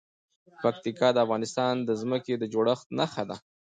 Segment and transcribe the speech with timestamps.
[0.63, 3.35] پکتیکا د افغانستان د ځمکې د جوړښت نښه ده.